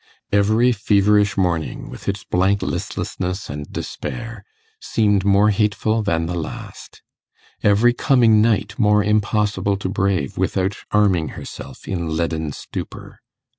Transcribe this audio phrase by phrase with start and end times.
[0.31, 4.43] Every feverish morning, with its blank listlessness and despair,
[4.79, 7.03] seemed more hateful than the last;
[7.61, 13.21] every coming night more impossible to brave without arming herself in leaden stupor.